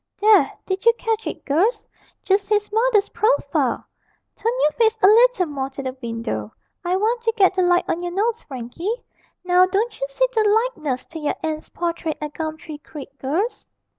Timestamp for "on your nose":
7.87-8.41